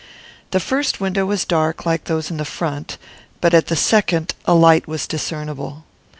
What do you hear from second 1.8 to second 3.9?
like those in front; but at the